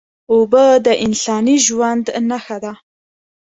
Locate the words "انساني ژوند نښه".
1.05-2.57